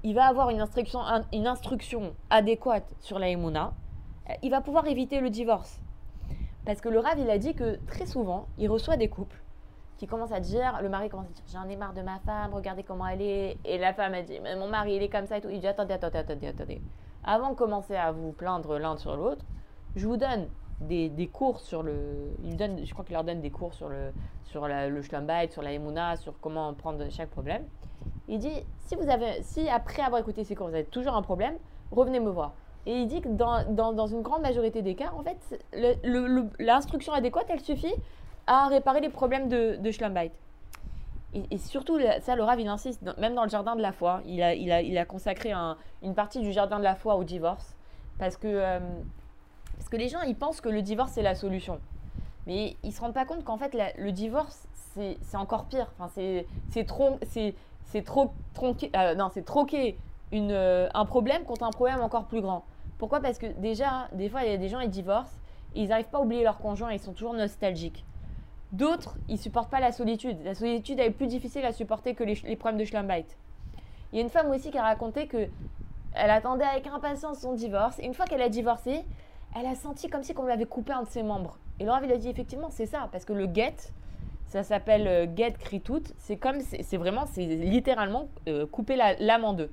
il 0.02 0.14
va 0.14 0.26
avoir 0.26 0.50
une 0.50 0.60
instruction, 0.60 1.00
un- 1.00 1.24
une 1.32 1.46
instruction 1.46 2.14
adéquate 2.28 2.84
sur 3.00 3.18
la 3.18 3.28
Emouna, 3.30 3.72
euh, 4.28 4.34
il 4.42 4.50
va 4.50 4.60
pouvoir 4.60 4.86
éviter 4.86 5.20
le 5.20 5.30
divorce. 5.30 5.80
Parce 6.66 6.82
que 6.82 6.90
le 6.90 6.98
Rav, 6.98 7.18
il 7.18 7.30
a 7.30 7.38
dit 7.38 7.54
que 7.54 7.78
très 7.86 8.04
souvent, 8.04 8.46
il 8.58 8.68
reçoit 8.68 8.98
des 8.98 9.08
couples 9.08 9.40
qui 9.96 10.06
commencent 10.06 10.32
à 10.32 10.40
dire, 10.40 10.78
le 10.82 10.88
mari 10.90 11.08
commence 11.08 11.26
à 11.26 11.30
dire, 11.30 11.44
j'en 11.50 11.68
ai 11.68 11.76
marre 11.76 11.94
de 11.94 12.02
ma 12.02 12.18
femme, 12.20 12.52
regardez 12.54 12.82
comment 12.82 13.06
elle 13.06 13.22
est. 13.22 13.58
Et 13.64 13.78
la 13.78 13.94
femme 13.94 14.12
a 14.14 14.22
dit, 14.22 14.38
mais 14.40 14.54
mon 14.56 14.68
mari, 14.68 14.96
il 14.96 15.02
est 15.02 15.08
comme 15.08 15.26
ça 15.26 15.38
et 15.38 15.40
tout. 15.40 15.48
Il 15.50 15.60
dit, 15.60 15.66
attendez, 15.66 15.94
attendez, 15.94 16.18
attendez, 16.18 16.46
attendez. 16.48 16.82
Avant 17.24 17.50
de 17.50 17.54
commencer 17.54 17.96
à 17.96 18.12
vous 18.12 18.32
plaindre 18.32 18.78
l'un 18.78 18.96
sur 18.96 19.16
l'autre, 19.16 19.44
je 19.96 20.06
vous 20.06 20.16
donne 20.16 20.48
des, 20.80 21.08
des 21.08 21.26
cours 21.26 21.60
sur 21.60 21.82
le... 21.82 22.32
Il 22.44 22.56
donne, 22.56 22.84
je 22.84 22.92
crois 22.92 23.04
qu'il 23.04 23.14
leur 23.14 23.24
donne 23.24 23.40
des 23.40 23.50
cours 23.50 23.74
sur 23.74 23.88
le, 23.88 24.12
sur 24.44 24.66
la- 24.66 24.88
le 24.88 25.02
Schlumbait, 25.02 25.48
sur 25.48 25.62
la 25.62 25.72
Emouna, 25.72 26.16
sur 26.16 26.34
comment 26.40 26.72
prendre 26.74 27.04
chaque 27.10 27.28
problème. 27.30 27.64
Il 28.28 28.38
dit, 28.38 28.64
si, 28.78 28.94
vous 28.96 29.10
avez, 29.10 29.42
si 29.42 29.68
après 29.68 30.02
avoir 30.02 30.20
écouté 30.20 30.44
ces 30.44 30.54
cours, 30.54 30.68
vous 30.68 30.74
avez 30.74 30.84
toujours 30.84 31.14
un 31.14 31.22
problème, 31.22 31.54
revenez 31.90 32.20
me 32.20 32.30
voir. 32.30 32.52
Et 32.86 32.94
il 33.02 33.06
dit 33.06 33.20
que 33.20 33.28
dans, 33.28 33.64
dans, 33.70 33.92
dans 33.92 34.06
une 34.06 34.22
grande 34.22 34.40
majorité 34.42 34.80
des 34.80 34.94
cas, 34.94 35.12
en 35.18 35.22
fait, 35.22 35.62
l'instruction 36.58 37.12
adéquate, 37.12 37.46
elle 37.50 37.60
suffit 37.60 37.94
à 38.46 38.68
réparer 38.68 39.00
les 39.00 39.10
problèmes 39.10 39.48
de, 39.48 39.76
de. 39.76 39.90
Et, 41.32 41.58
surtout, 41.58 41.98
ça, 42.20 42.34
le 42.34 42.44
il 42.58 42.66
insiste, 42.66 43.02
même 43.18 43.34
dans 43.34 43.44
le 43.44 43.48
jardin 43.50 43.76
de 43.76 43.82
la 43.82 43.92
foi, 43.92 44.20
il 44.26 44.42
a, 44.42 44.54
il 44.54 44.72
a, 44.72 44.82
il 44.82 44.98
a 44.98 45.04
consacré 45.04 45.52
un- 45.52 45.76
une 46.02 46.14
partie 46.14 46.40
du 46.40 46.50
jardin 46.52 46.78
de 46.78 46.84
la 46.84 46.96
foi 46.96 47.14
au 47.14 47.22
divorce. 47.22 47.76
Parce 48.18 48.36
que, 48.36 48.48
euh, 48.48 48.80
parce 49.76 49.88
que 49.88 49.96
les 49.96 50.08
gens, 50.08 50.22
ils 50.22 50.34
pensent 50.34 50.60
que 50.60 50.68
le 50.68 50.82
divorce, 50.82 51.12
c'est 51.12 51.22
la 51.22 51.36
solution. 51.36 51.80
Mais 52.46 52.76
ils 52.82 52.92
se 52.92 53.00
rendent 53.00 53.14
pas 53.14 53.26
compte 53.26 53.44
qu'en 53.44 53.58
fait, 53.58 53.76
le 53.96 54.10
divorce, 54.12 54.66
c'est 54.94 55.18
encore 55.34 55.66
pire. 55.66 55.86
Enfin, 55.98 56.10
c'est 56.14 56.46
c'est 56.70 56.84
trop, 58.04 58.32
tronqué, 58.54 58.90
euh, 58.96 59.14
non, 59.14 59.28
c'est 59.32 59.44
troquer 59.44 59.96
euh, 60.32 60.88
un 60.94 61.04
problème 61.04 61.44
contre 61.44 61.64
un 61.64 61.70
problème 61.70 62.00
encore 62.00 62.24
plus 62.26 62.40
grand. 62.40 62.64
Pourquoi? 62.98 63.20
Parce 63.20 63.38
que 63.38 63.46
déjà, 63.46 64.08
des 64.12 64.28
fois, 64.28 64.44
il 64.44 64.50
y 64.50 64.54
a 64.54 64.56
des 64.56 64.68
gens, 64.68 64.80
ils 64.80 64.90
divorcent, 64.90 65.40
et 65.74 65.82
ils 65.82 65.88
n'arrivent 65.88 66.08
pas 66.08 66.18
à 66.18 66.20
oublier 66.20 66.42
leur 66.42 66.58
conjoint, 66.58 66.92
ils 66.92 67.00
sont 67.00 67.12
toujours 67.12 67.34
nostalgiques. 67.34 68.04
D'autres, 68.72 69.16
ils 69.28 69.38
supportent 69.38 69.70
pas 69.70 69.80
la 69.80 69.92
solitude. 69.92 70.38
La 70.44 70.54
solitude, 70.54 71.00
est 71.00 71.10
plus 71.10 71.26
difficile 71.26 71.64
à 71.64 71.72
supporter 71.72 72.14
que 72.14 72.22
les, 72.22 72.56
problèmes 72.56 72.78
de 72.78 72.84
Schlumbait. 72.84 73.26
Il 74.12 74.16
y 74.16 74.18
a 74.20 74.22
une 74.22 74.30
femme 74.30 74.48
aussi 74.50 74.70
qui 74.70 74.78
a 74.78 74.82
raconté 74.82 75.26
que 75.26 75.48
elle 76.12 76.30
attendait 76.30 76.64
avec 76.64 76.86
impatience 76.86 77.40
son 77.40 77.54
divorce. 77.54 77.98
Et 78.00 78.04
une 78.04 78.14
fois 78.14 78.26
qu'elle 78.26 78.42
a 78.42 78.48
divorcé, 78.48 79.04
elle 79.56 79.66
a 79.66 79.74
senti 79.74 80.08
comme 80.08 80.22
si 80.22 80.34
on 80.36 80.44
lui 80.44 80.52
avait 80.52 80.66
coupé 80.66 80.92
un 80.92 81.02
de 81.02 81.08
ses 81.08 81.22
membres. 81.22 81.58
Et 81.78 81.84
Laura 81.84 82.00
il 82.04 82.12
a 82.12 82.16
dit 82.16 82.28
effectivement, 82.28 82.70
c'est 82.70 82.86
ça, 82.86 83.08
parce 83.10 83.24
que 83.24 83.32
le 83.32 83.48
get, 83.52 83.76
ça 84.46 84.62
s'appelle 84.62 85.06
euh, 85.06 85.26
get 85.36 85.52
kritout. 85.52 86.02
C'est 86.18 86.36
comme, 86.36 86.60
c'est 86.60 86.96
vraiment, 86.96 87.26
c'est 87.26 87.46
littéralement 87.46 88.28
euh, 88.48 88.66
couper 88.66 88.96
l'âme 88.96 89.44
en 89.44 89.52
deux. 89.54 89.70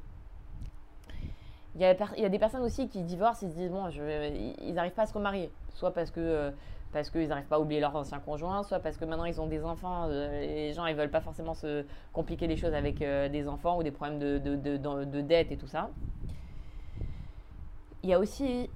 Il 1.75 1.81
y, 1.81 1.85
a, 1.85 2.29
des 2.29 2.39
personnes 2.39 2.63
aussi 2.63 2.87
qui 2.87 3.03
divorcent, 3.03 3.43
ils 3.43 3.51
se 3.51 3.55
disent 3.55 3.69
bon, 3.69 3.87
ils 3.87 4.73
n'arrivent 4.73 4.93
pas 4.93 5.03
à 5.03 5.05
se 5.05 5.13
remarier, 5.13 5.51
soit 5.75 5.93
parce 5.93 6.09
que 6.09 6.19
euh, 6.19 6.51
parce 6.97 7.11
qu'ils 7.11 7.27
n'arrivent 7.27 7.45
pas 7.45 7.57
à 7.57 7.59
oublier 7.59 7.79
leur 7.79 7.95
ancien 7.95 8.17
conjoint, 8.17 8.63
soit 8.63 8.79
parce 8.79 8.97
que 8.97 9.05
maintenant 9.05 9.25
ils 9.25 9.39
ont 9.39 9.45
des 9.45 9.63
enfants, 9.63 10.05
euh, 10.09 10.41
les 10.41 10.73
gens 10.73 10.87
ils 10.87 10.95
veulent 10.95 11.11
pas 11.11 11.21
forcément 11.21 11.53
se 11.53 11.85
compliquer 12.11 12.47
les 12.47 12.57
choses 12.57 12.73
avec 12.73 13.03
euh, 13.03 13.29
des 13.29 13.47
enfants 13.47 13.77
ou 13.77 13.83
des 13.83 13.91
problèmes 13.91 14.17
de, 14.17 14.39
de, 14.39 14.55
de, 14.55 14.77
de- 14.77 15.03
de 15.05 15.21
dette 15.21 15.51
et 15.51 15.57
tout 15.57 15.67
ça. 15.67 15.91
Il 18.01 18.09
y 18.09 18.13
a 18.13 18.19
aussi, 18.19 18.67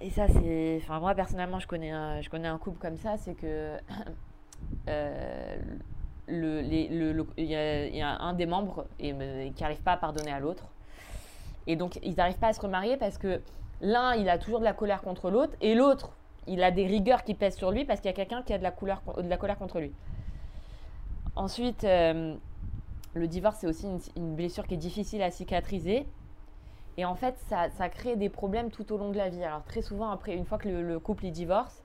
et 0.00 0.10
ça 0.10 0.26
c'est, 0.26 0.80
enfin 0.82 0.98
moi 0.98 1.14
personnellement 1.14 1.60
je 1.60 1.68
connais 1.68 1.92
un, 1.92 2.20
je 2.22 2.28
connais 2.28 2.48
un 2.48 2.58
couple 2.58 2.78
comme 2.80 2.96
ça, 2.96 3.16
c'est 3.16 3.34
que 3.34 3.76
euh, 4.88 5.56
le, 6.26 6.62
le- 6.62 7.26
il 7.36 7.44
y, 7.44 7.48
il 7.92 7.96
y 7.96 8.02
a 8.02 8.18
un 8.18 8.32
des 8.32 8.46
membres 8.46 8.86
et, 8.98 9.12
qui 9.54 9.62
n'arrive 9.62 9.82
pas 9.82 9.92
à 9.92 9.96
pardonner 9.96 10.32
à 10.32 10.40
l'autre. 10.40 10.64
Et 11.68 11.76
donc, 11.76 12.00
ils 12.02 12.16
n'arrivent 12.16 12.38
pas 12.38 12.48
à 12.48 12.52
se 12.52 12.60
remarier 12.60 12.96
parce 12.96 13.16
que 13.18 13.40
l'un, 13.80 14.14
il 14.14 14.28
a 14.28 14.38
toujours 14.38 14.58
de 14.58 14.64
la 14.64 14.72
colère 14.72 15.02
contre 15.02 15.30
l'autre, 15.30 15.54
et 15.60 15.74
l'autre, 15.74 16.10
il 16.50 16.64
a 16.64 16.72
des 16.72 16.86
rigueurs 16.86 17.22
qui 17.22 17.34
pèsent 17.34 17.56
sur 17.56 17.70
lui 17.70 17.84
parce 17.84 18.00
qu'il 18.00 18.08
y 18.08 18.12
a 18.12 18.16
quelqu'un 18.16 18.42
qui 18.42 18.52
a 18.52 18.58
de 18.58 18.62
la, 18.62 18.72
couleur, 18.72 19.02
de 19.16 19.28
la 19.28 19.36
colère 19.36 19.56
contre 19.56 19.78
lui. 19.78 19.92
Ensuite, 21.36 21.84
euh, 21.84 22.34
le 23.14 23.28
divorce, 23.28 23.58
c'est 23.60 23.68
aussi 23.68 23.86
une, 24.16 24.34
blessure 24.34 24.66
qui 24.66 24.74
est 24.74 24.78
difficile 24.78 25.22
à 25.22 25.30
cicatriser. 25.30 26.06
Et 26.96 27.04
en 27.04 27.14
fait, 27.14 27.36
ça, 27.48 27.88
crée 27.88 28.16
des 28.16 28.28
problèmes 28.28 28.70
tout 28.70 28.92
au 28.92 28.98
long 28.98 29.10
de 29.10 29.16
la 29.16 29.28
vie. 29.28 29.44
Alors, 29.44 29.62
très 29.62 29.80
souvent, 29.80 30.10
après, 30.10 30.34
une 30.34 30.44
fois 30.44 30.58
que 30.58 30.68
le, 30.68 30.98
couple 30.98 31.26
y 31.26 31.30
divorce, 31.30 31.84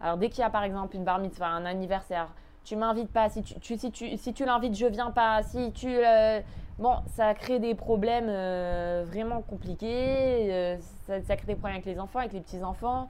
alors 0.00 0.16
dès 0.16 0.30
qu'il 0.30 0.40
y 0.40 0.44
a 0.44 0.50
par 0.50 0.64
exemple 0.64 0.96
une 0.96 1.04
bar 1.04 1.18
mitzvah, 1.18 1.48
un 1.48 1.66
anniversaire, 1.66 2.28
tu 2.64 2.74
m'invites 2.74 3.12
pas, 3.12 3.28
si 3.28 3.42
tu, 3.42 3.78
si 3.78 3.92
tu, 3.92 4.16
si 4.16 4.32
tu 4.32 4.44
l'invites, 4.44 4.74
je 4.74 4.86
viens 4.86 5.10
pas, 5.10 5.42
si 5.42 5.72
tu. 5.72 5.88
Euh, 5.88 6.40
bon, 6.78 6.96
ça 7.06 7.34
crée 7.34 7.60
des 7.60 7.74
problèmes 7.74 8.28
euh, 8.28 9.04
vraiment 9.06 9.40
compliqués, 9.42 10.78
ça, 11.06 11.20
ça, 11.22 11.36
crée 11.36 11.46
des 11.46 11.54
problèmes 11.54 11.76
avec 11.76 11.86
les 11.86 12.00
enfants, 12.00 12.18
avec 12.18 12.32
les 12.32 12.40
petits-enfants. 12.40 13.08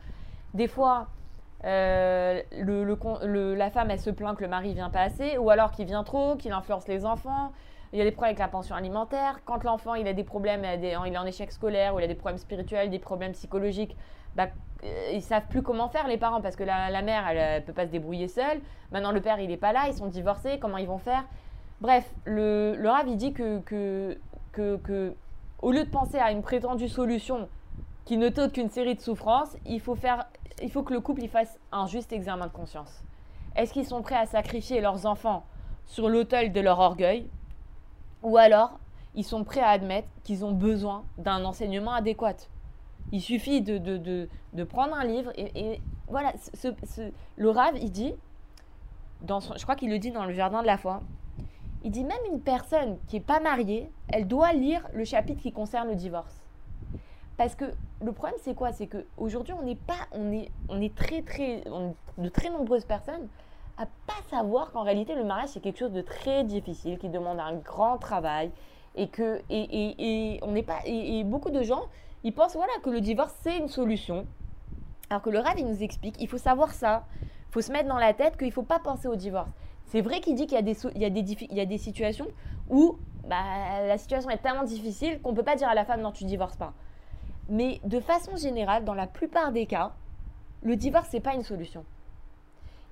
Des 0.57 0.69
fois, 0.69 1.09
euh, 1.65 2.41
la 3.55 3.71
femme, 3.71 3.91
elle 3.91 4.01
se 4.01 4.09
plaint 4.09 4.35
que 4.35 4.43
le 4.43 4.49
mari 4.49 4.73
vient 4.73 4.89
pas 4.89 5.03
assez, 5.03 5.37
ou 5.37 5.51
alors 5.51 5.71
qu'il 5.71 5.85
vient 5.85 6.03
trop, 6.03 6.37
qu'il 6.37 6.53
influence 6.53 6.89
les 6.89 7.05
enfants. 7.05 7.53
Il 7.93 7.99
y 7.99 8.03
a 8.03 8.05
des 8.07 8.11
problèmes 8.11 8.31
avec 8.31 8.39
la 8.39 8.49
pension 8.49 8.75
alimentaire. 8.75 9.41
Quand 9.45 9.63
l'enfant 9.65 9.95
il 9.95 10.09
a 10.09 10.15
des 10.15 10.25
problèmes, 10.25 10.65
il, 10.65 10.83
est 10.87 10.97
en 10.97 11.27
échec 11.27 11.53
scolaire, 11.53 11.95
ou 11.95 12.01
il 12.01 12.05
a 12.05 12.07
des 12.07 12.15
problèmes 12.15 12.39
spirituels, 12.39 12.89
des 12.89 12.99
problèmes 12.99 13.33
psychologiques, 13.33 13.99
bah, 14.35 14.47
euh, 14.85 15.11
ils 15.13 15.21
savent 15.21 15.47
plus 15.51 15.61
comment 15.61 15.89
faire 15.89 16.09
les 16.09 16.17
parents 16.17 16.41
parce 16.41 16.57
que 16.57 16.65
la, 16.65 17.03
mère 17.03 17.29
elle, 17.29 17.61
ne 17.61 17.67
peut 17.67 17.75
pas 17.75 17.85
se 17.85 17.91
débrouiller 17.91 18.29
seule. 18.29 18.61
Maintenant 18.93 19.13
le 19.13 19.21
père 19.21 19.39
il 19.39 19.51
est 19.51 19.59
pas 19.59 19.75
là, 19.75 19.89
ils 19.89 19.95
sont 19.95 20.07
divorcés, 20.07 20.59
comment 20.59 20.79
ils 20.79 20.89
vont 20.89 20.99
faire? 20.99 21.25
Bref, 21.83 22.11
le, 22.25 22.77
le 22.79 22.89
Rav 22.89 23.15
dit 23.15 23.35
que, 23.35 23.59
que, 23.59 24.19
que, 24.53 24.77
que, 24.79 25.15
au 25.61 25.71
lieu 25.71 25.85
de 25.85 25.91
penser 25.91 26.19
à 26.19 26.31
une 26.31 26.41
prétendue 26.41 26.89
solution 26.89 27.47
qui 28.07 28.17
ne 28.17 28.31
t'ôte 28.31 28.53
qu'une 28.53 28.71
série 28.71 28.95
de 28.95 29.01
souffrances, 29.01 29.57
il 29.67 29.81
faut 29.81 29.97
faire 29.97 30.27
il 30.63 30.71
faut 30.71 30.83
que 30.83 30.95
le 30.95 31.01
couple 31.01 31.23
y 31.23 31.29
fasse 31.29 31.59
un 31.71 31.87
juste 31.87 32.13
examen 32.13 32.47
de 32.47 32.53
conscience. 32.53 33.03
Est-ce 33.57 33.75
qu'ils 33.75 33.85
sont 33.85 34.01
prêts 34.01 34.17
à 34.17 34.25
sacrifier 34.25 34.81
leurs 34.81 35.05
enfants 35.05 35.45
sur 35.85 36.09
l'autel 36.09 36.53
de 36.53 36.61
leur 36.61 36.79
orgueil? 36.79 37.29
Ou 38.23 38.39
alors, 38.39 38.79
ils 39.15 39.25
sont 39.25 39.45
prêts 39.45 39.61
à 39.61 39.69
admettre 39.69 40.09
qu'ils 40.25 40.45
ont 40.45 40.53
besoin 40.53 41.05
d'un 41.19 41.45
enseignement 41.45 41.93
adéquat 41.93 42.37
Il 43.13 43.21
suffit 43.21 43.61
de, 43.61 44.29
prendre 44.65 44.95
un 44.95 45.05
livre 45.05 45.31
et, 45.37 45.81
voilà, 46.09 46.33
le 47.37 47.51
Rav, 47.51 47.77
il 47.77 47.91
dit, 47.91 48.15
je 49.29 49.63
crois 49.63 49.77
qu'il 49.77 49.91
le 49.91 49.99
dit 49.99 50.11
dans 50.11 50.25
le 50.25 50.33
Jardin 50.33 50.63
de 50.63 50.67
la 50.67 50.79
foi, 50.79 51.03
il 51.83 51.91
dit 51.91 52.05
même 52.05 52.17
une 52.33 52.41
personne 52.41 52.99
qui 53.09 53.17
n'est 53.17 53.23
pas 53.23 53.41
mariée, 53.41 53.91
elle 54.09 54.27
doit 54.27 54.53
lire 54.53 54.87
le 54.95 55.05
chapitre 55.05 55.43
qui 55.43 55.53
concerne 55.53 55.89
le 55.89 55.97
divorce. 55.97 56.46
Parce 57.37 57.55
que 57.55 57.67
le 58.03 58.13
problème, 58.13 58.39
c'est 58.43 58.55
quoi? 58.55 58.73
C'est 58.73 58.87
qu'aujourd'hui, 58.87 59.55
on 59.55 59.63
n'est 59.63 59.77
pas, 59.77 60.07
on 60.13 60.33
est, 60.33 60.51
on 60.69 60.81
est 60.81 60.95
très, 60.95 61.23
très, 61.23 61.65
de 62.19 62.29
très 62.29 62.51
nombreuses 62.51 62.85
personnes 62.85 63.29
à 63.79 63.87
pas 64.07 64.15
savoir 64.31 64.73
qu'en 64.73 64.83
réalité, 64.83 65.15
le 65.15 65.25
mariage, 65.25 65.51
c'est 65.51 65.61
quelque 65.61 65.79
chose 65.79 65.93
de 65.93 66.01
très 66.01 66.45
difficile, 66.45 66.99
qui 66.99 67.09
demande 67.09 67.39
un 67.39 67.55
grand 67.57 67.99
travail, 67.99 68.51
et 68.95 69.09
que, 69.09 69.43
et, 69.51 70.35
et, 70.35 70.41
on 70.43 70.53
n'est 70.53 70.63
pas, 70.63 70.79
et, 70.87 71.23
beaucoup 71.25 71.51
de 71.51 71.63
gens, 71.63 71.83
ils 72.25 72.33
pensent, 72.33 72.55
voilà, 72.57 72.73
que 72.83 72.89
le 72.89 73.01
divorce, 73.03 73.35
c'est 73.43 73.59
une 73.59 73.69
solution. 73.69 74.27
Alors 75.11 75.23
que 75.23 75.31
le 75.31 75.39
Rav, 75.39 75.59
il 75.59 75.67
nous 75.67 75.83
explique, 75.83 76.17
il 76.21 76.29
faut 76.29 76.39
savoir 76.39 76.73
ça, 76.73 77.05
il 77.23 77.53
faut 77.53 77.61
se 77.61 77.71
mettre 77.71 77.89
dans 77.89 77.99
la 77.99 78.15
tête 78.15 78.39
qu'il 78.39 78.49
ne 78.49 78.53
faut 78.53 78.63
pas 78.63 78.79
penser 78.79 79.09
au 79.09 79.17
divorce. 79.17 79.51
C'est 79.85 80.01
vrai 80.01 80.21
qu'il 80.21 80.35
dit 80.35 80.47
qu'il 80.47 80.57
y, 80.57 80.59
a 80.59 80.63
des, 80.63 80.77
il 80.95 81.03
y, 81.03 81.05
a 81.05 81.11
des, 81.11 81.21
il 81.21 81.57
y 81.57 81.61
a 81.61 81.67
des 81.67 81.79
situations 81.79 82.27
où 82.69 82.99
bah, 83.29 83.37
la 83.87 83.99
situation 83.99 84.31
est 84.31 84.39
tellement 84.39 84.65
difficile 84.65 85.21
qu'on 85.21 85.31
ne 85.31 85.37
peut 85.37 85.45
pas 85.45 85.55
dire 85.55 85.69
à 85.69 85.75
la 85.75 85.85
femme, 85.85 86.01
non, 86.01 86.11
tu 86.11 86.25
divorces 86.25 86.57
pas. 86.57 86.73
Mais 87.49 87.81
de 87.85 88.01
façon 88.01 88.37
générale, 88.37 88.85
dans 88.85 88.95
la 88.95 89.07
plupart 89.07 89.53
des 89.53 89.67
cas, 89.67 89.93
le 90.63 90.77
divorce, 90.77 91.13
n'est 91.13 91.21
pas 91.21 91.35
une 91.35 91.43
solution. 91.43 91.85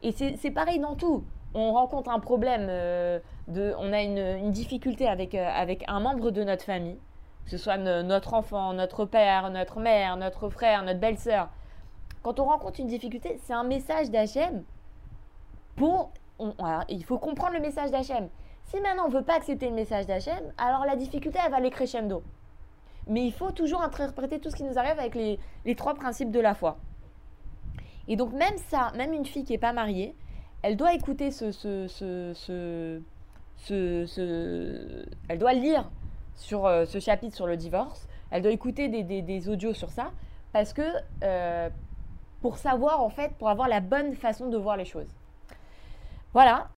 Et 0.03 0.13
c'est 0.13 0.51
pareil 0.51 0.79
dans 0.79 0.95
tout. 0.95 1.25
On 1.55 1.73
rencontre 1.73 2.11
un 2.11 2.21
problème, 2.21 2.67
euh, 2.69 3.19
de, 3.49 3.75
on 3.79 3.93
a 3.93 4.03
une, 4.03 4.51
difficulté 4.51 5.09
avec, 5.09 5.35
euh, 5.35 5.49
avec 5.49 5.85
un 5.89 6.01
membre 6.01 6.31
de 6.31 6.45
notre 6.45 6.65
famille, 6.65 6.99
que 7.45 7.51
ce 7.51 7.57
soit 7.57 7.79
notre 7.79 8.35
enfant, 8.35 8.73
notre 8.75 9.05
père, 9.05 9.51
notre 9.51 9.81
mère, 9.81 10.17
notre 10.17 10.51
frère, 10.51 10.83
notre 10.83 11.01
belle-sœur. 11.01 11.49
Quand 12.23 12.41
on 12.41 12.45
rencontre 12.45 12.81
une 12.81 12.87
difficulté, 12.87 13.39
c'est 13.43 13.53
un 13.53 13.65
message 13.65 14.11
d'Hachem 14.11 14.65
pour... 15.77 16.11
il 16.89 17.05
faut 17.05 17.19
comprendre 17.19 17.55
le 17.55 17.61
message 17.61 17.91
d'Hachem. 17.91 18.29
Si 18.65 18.81
maintenant 18.81 19.05
on 19.07 19.09
ne 19.09 19.15
veut 19.15 19.25
pas 19.25 19.37
accepter 19.37 19.69
le 19.69 19.75
message 19.75 20.07
d'Hachem, 20.07 20.53
alors 20.59 20.85
la 20.85 20.97
difficulté, 20.97 21.39
elle 21.45 21.51
va 21.51 21.59
aller 21.59 21.71
crescendo. 21.71 22.23
Mais 23.07 23.25
il 23.25 23.33
faut 23.33 23.51
toujours 23.53 23.83
interpréter 23.83 24.39
tout 24.41 24.51
ce 24.51 24.57
qui 24.57 24.65
nous 24.65 24.79
arrive 24.79 24.99
avec 24.99 25.15
les, 25.15 25.75
trois 25.75 25.95
principes 25.95 26.31
de 26.31 26.41
la 26.41 26.55
foi. 26.55 26.79
Et 28.09 28.17
donc 28.17 28.33
même 28.33 28.57
ça, 28.71 28.93
même 28.97 29.13
une 29.13 29.27
fille 29.27 29.45
qui 29.45 29.53
n'est 29.53 29.59
pas 29.59 29.73
mariée, 29.73 30.15
elle 30.63 30.77
doit 30.77 30.95
écouter 30.95 31.31
ce, 31.31 31.51
elle 35.29 35.39
doit 35.39 35.53
lire 35.53 35.91
sur 36.35 36.67
euh, 36.67 36.85
ce 36.87 36.99
chapitre 36.99 37.37
sur 37.37 37.47
le 37.47 37.57
divorce, 37.57 38.09
elle 38.31 38.43
doit 38.43 38.53
écouter 38.53 38.89
des 38.89 39.49
audios 39.49 39.75
sur 39.75 39.91
ça, 39.91 40.11
parce 40.55 40.73
que 40.73 40.83
euh, 41.23 41.69
pour 42.41 42.59
savoir 42.59 43.03
en 43.03 43.11
fait, 43.11 43.33
pour 43.39 43.49
avoir 43.49 43.69
la 43.69 43.81
bonne 43.81 44.15
façon 44.15 44.49
de 44.49 44.57
voir 44.57 44.77
les 44.77 44.85
choses. 44.85 45.09
Voilà, 46.33 46.69